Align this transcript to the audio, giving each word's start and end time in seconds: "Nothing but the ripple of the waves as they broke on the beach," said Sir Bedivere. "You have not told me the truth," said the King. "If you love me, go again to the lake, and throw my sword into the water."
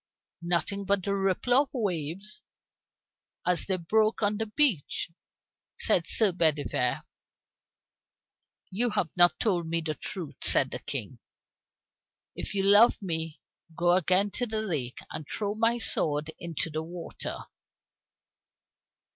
"Nothing 0.41 0.83
but 0.85 1.03
the 1.03 1.13
ripple 1.13 1.53
of 1.53 1.71
the 1.71 1.77
waves 1.77 2.41
as 3.45 3.67
they 3.67 3.77
broke 3.77 4.23
on 4.23 4.37
the 4.39 4.47
beach," 4.47 5.11
said 5.77 6.07
Sir 6.07 6.31
Bedivere. 6.31 7.03
"You 8.71 8.89
have 8.89 9.11
not 9.15 9.39
told 9.39 9.67
me 9.67 9.79
the 9.79 9.93
truth," 9.93 10.37
said 10.43 10.71
the 10.71 10.79
King. 10.79 11.19
"If 12.35 12.55
you 12.55 12.63
love 12.63 12.99
me, 12.99 13.41
go 13.75 13.91
again 13.93 14.31
to 14.31 14.47
the 14.47 14.61
lake, 14.63 14.97
and 15.11 15.23
throw 15.29 15.53
my 15.53 15.77
sword 15.77 16.31
into 16.39 16.71
the 16.71 16.81
water." 16.81 17.37